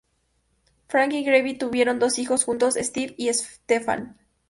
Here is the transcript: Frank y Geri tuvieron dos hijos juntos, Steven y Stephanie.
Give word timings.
Frank 0.87 1.13
y 1.13 1.23
Geri 1.23 1.59
tuvieron 1.59 1.99
dos 1.99 2.17
hijos 2.17 2.43
juntos, 2.43 2.73
Steven 2.73 3.13
y 3.19 3.31
Stephanie. 3.31 4.13